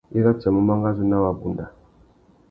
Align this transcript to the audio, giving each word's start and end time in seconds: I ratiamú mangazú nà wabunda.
I 0.17 0.19
ratiamú 0.25 0.61
mangazú 0.69 1.03
nà 1.07 1.17
wabunda. 1.23 1.65